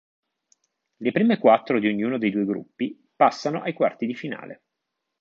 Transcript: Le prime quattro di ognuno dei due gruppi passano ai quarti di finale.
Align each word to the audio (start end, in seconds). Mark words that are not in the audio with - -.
Le 0.97 1.11
prime 1.11 1.37
quattro 1.37 1.77
di 1.79 1.85
ognuno 1.85 2.17
dei 2.17 2.31
due 2.31 2.43
gruppi 2.43 3.07
passano 3.15 3.61
ai 3.61 3.73
quarti 3.73 4.07
di 4.07 4.15
finale. 4.15 4.63